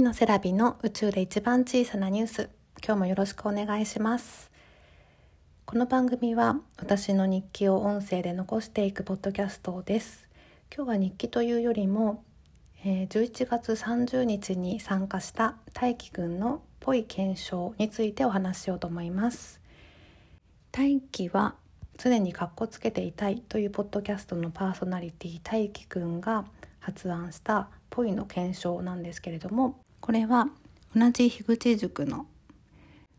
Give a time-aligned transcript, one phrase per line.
[0.00, 2.50] 野セラビの宇宙で一番小さなニュース。
[2.82, 4.50] 今日もよろしくお願いします。
[5.66, 10.28] この番組は私の日記を音声で残していくポッドキャストです。
[10.74, 12.24] 今日は日記というよりも、
[12.84, 19.60] えー、11月30日に参加した大輝くんのぽい検証についてお話ししようと思います。
[20.70, 21.54] 大輝は
[21.98, 26.46] 常にかっこつけていたいというポッドキャストのパーソナリティ大輝くんが
[26.80, 30.48] 発案したポイの検証なんですけれどもこれは
[30.96, 32.26] 同じ樋口塾の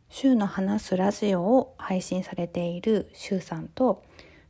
[0.10, 4.04] 週の話すラジオを配信されている週さんと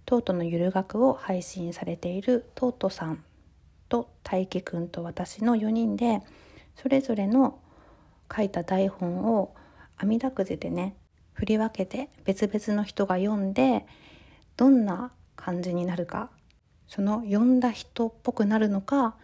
[0.07, 3.23] トートのゆる学を配信されているトートさん
[3.87, 6.21] と大輝くんと私の4人で
[6.75, 7.59] それぞれの
[8.35, 9.53] 書いた台本を
[9.97, 10.95] 網だくじでね
[11.33, 13.85] 振り分けて別々の人が読んで
[14.57, 16.31] どんな感じになるか
[16.87, 19.17] その読んだ人っぽくなるのか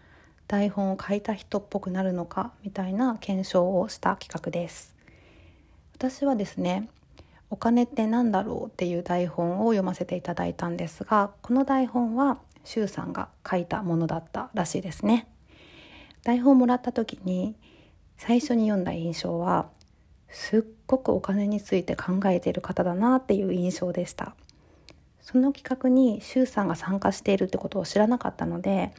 [0.49, 4.95] 台本を書いた人っぽくなるのかみたいな検証をした企画です。
[5.93, 6.89] 私はですね
[7.51, 15.27] お金って何だろうっていう台本を読ませていただいたんですがこの台本は周さんが書いたものだったらしいですね。
[16.23, 17.55] 台本をもらった時に
[18.17, 19.69] 最初に読んだ印象は
[20.29, 24.33] すっごくお金について考えている方だなっていう印象でした。
[25.21, 28.91] その企画に周さんが参加しているってことを知らなかったので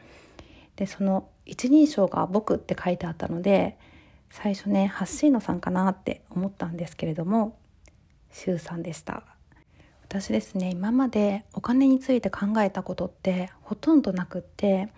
[0.80, 3.76] でその一人称が「僕」って書いてあったので
[4.30, 7.58] 最初ねハッシーノさんかなって思ったんですけれども
[8.32, 9.22] 周さんでした。
[10.02, 14.88] 私ですね今までお金について考えたことってほとんどなくって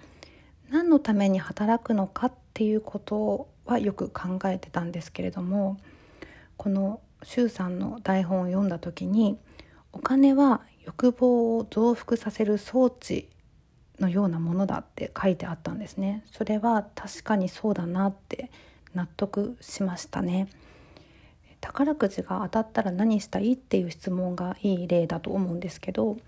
[0.70, 5.78] 何のために働くのかっていうことはよく考えてたんですけれども
[6.56, 9.36] この周さんの台本を読んだ時に
[9.92, 13.28] お金は欲望を増幅させる装置
[14.02, 18.50] のようなものだって書いてあったんですねそれは確かにそうだなって
[18.94, 20.48] 納得しましたね
[21.60, 26.18] 宝くじが当たったら何したいっていう質問がいい例だと思うんですけど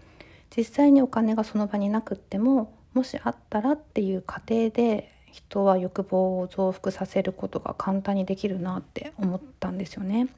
[0.57, 10.29] 実際にお金がその場になくってももしあったらっていう過程で人は欲望を増幅させることが簡単にできるなって思ったんですよね。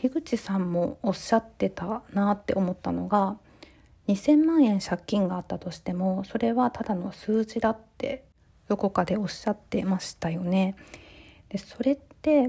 [0.00, 3.38] 樋口さんもおっしゃってたなって思ったのが
[4.08, 8.24] 2,000万円借金があったとしてもそれはただの数字だって
[8.68, 10.76] どこかでおっしゃってましたよね。
[11.48, 12.48] でそれって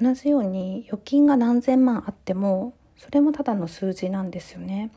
[0.00, 4.90] 同じように預金が何千万あってもそれもただの数字なんですよね。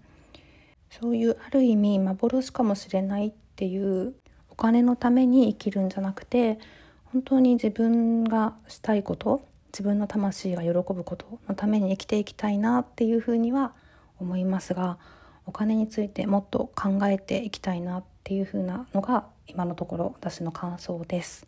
[0.89, 4.13] そういうある意味幻かもしれないっていう
[4.49, 6.59] お金のために生きるんじゃなくて
[7.05, 13.73] 本当に自分がしたいこと自分の魂が喜ぶことのために生きていきたいなっていうふうには
[14.19, 14.99] 思いますが
[15.45, 21.45] お金についてもっと考えていきたいなっていうふうなのが今のところ私の感想です。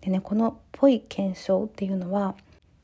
[0.00, 2.34] でねこの「ぽい検証」っていうのは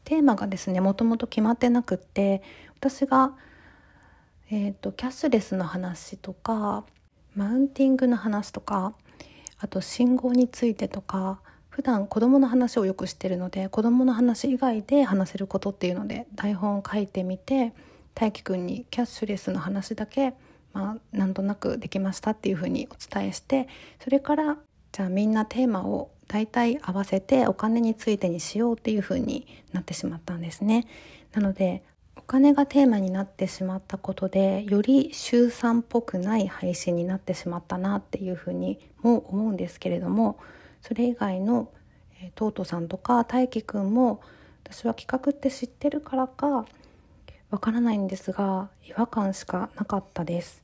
[0.04, 2.42] テーマがですねもともと決まってなくって
[2.76, 3.32] 私が、
[4.50, 6.84] えーと、キャッシュレスの話とか
[7.36, 8.94] マウンティングの話とか
[9.58, 17.72] あと信号についてとか普段子供の話をよくしてるので子供の話以外で話せることっていうので台本を書いてみて
[18.14, 20.34] 大輝くんにキャッシュレスの話だけ、
[20.72, 23.68] まあ、なんとなくできましたっていうふうにお伝えして
[24.02, 24.58] それから
[24.92, 30.86] じゃあみんなテーマを大体合わせてお金についてにしようっていうふうになってしまったんですね。
[31.32, 31.82] なので
[32.16, 40.38] お金がテーマになってしまったことでより週3っぽくない配信になってしまったなっていうふうにも思うんですけれども
[40.82, 41.72] それ以外の、
[42.20, 44.20] えー、トートさんとか大輝くんも
[44.64, 46.66] 私は企画って知ってるからか
[47.50, 50.62] わからないんですが違和感しかなかったです。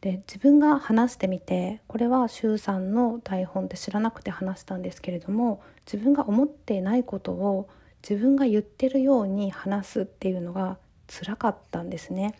[0.00, 5.60] で自分が話してみてこれは周さんの台本って知らなくて話したんですけれども
[5.92, 7.68] 自分が思っていないことを
[8.08, 10.78] 自分が言ってるように話すっていうのが
[11.08, 12.34] 辛かったんですね。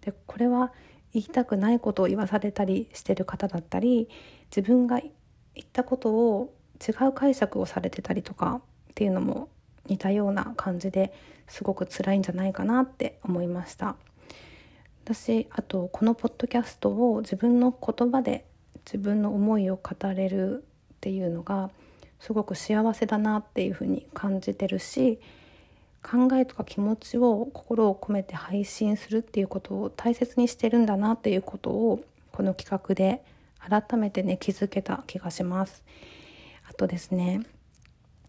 [0.00, 0.72] でこれは
[1.12, 4.08] 言いたくないことを言わされたりしてる方だったり
[4.54, 5.10] 自分が言
[5.64, 9.48] ったことを違う解釈をされてたりとかっていうのも
[9.88, 11.12] 似たような感じで
[11.48, 13.96] すごく辛いんじゃないかなって思いました。
[15.04, 18.44] 私あとこのポッドキャストを自分の言葉で
[18.84, 20.64] 自分の思いを語れる
[20.94, 21.70] っていうのが
[22.20, 25.18] すごく幸せだなっていうふうに感じてるし
[26.02, 33.24] 考えとか気持ちを心を込めて配信するっていうことを大切にしてるんだなっていうことをこの企画で
[33.58, 35.82] 改めてね気づけた気がします。
[36.68, 37.42] あとですね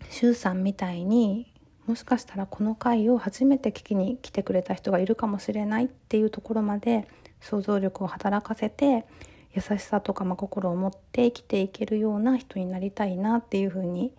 [0.10, 1.52] しゅうさんみたいに
[1.88, 7.08] もしかしたらこの回を初めて聞きに来てくれた人がいるかもしれないっていうところまで
[7.42, 9.06] 想像力を働かせて
[9.54, 14.14] 優しさとか真心を持って生きていけるような人になりたいなっていうふうに、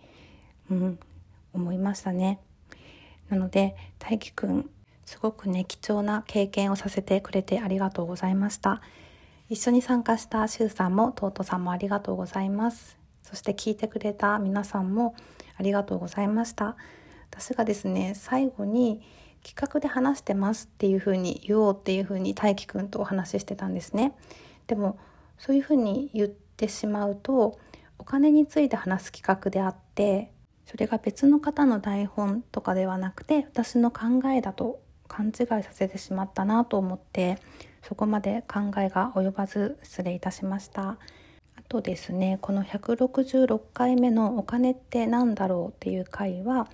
[0.69, 0.99] うん、
[1.53, 2.39] 思いましたね。
[3.29, 4.69] なので大輝くん
[5.05, 8.81] すごくね貴重な経験をさせてくれてありがとうございました
[9.49, 15.15] 一緒に参加したしゅうさんもトートさんもありがとうございますそして聞いてくれた皆さんも
[15.57, 16.75] ありがとうございました。
[17.31, 19.01] 私がですね最後に
[19.43, 24.15] 企画で話してますっていう風に言おうっていう風に大輝くんとお話ししてたんですね。
[24.67, 24.97] でも
[25.37, 27.59] そういう風に言ってしまうと
[27.99, 30.31] お金について話す企画であって
[30.65, 37.37] それが別の方の台本とかではなくて私の考えだと勘違いさせてしまったなと思って
[37.83, 40.97] そこまで考えが及ばず失礼いたしました。
[41.67, 46.67] とですねこの166回目の「お金って何だろう?」っていう回は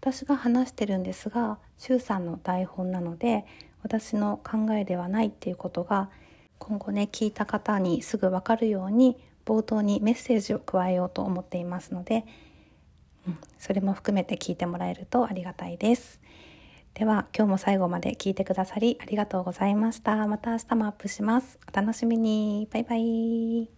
[0.00, 3.44] 私が話してるんですが周さんの台本なので
[3.82, 6.10] 私の考えではないっていうことが
[6.58, 12.26] 今後ね聞いた方にすぐ分かるように冒頭にメッセージを加えようと思っていますので、
[13.26, 16.20] うん、それも含めて聞いてもらえるとありがたいです。
[16.94, 20.26] では今日も最後まで聞いてくださりありがとうございました。
[20.26, 21.58] また明日もアップします。
[21.72, 22.68] お楽しみに。
[22.72, 23.77] バイバイ。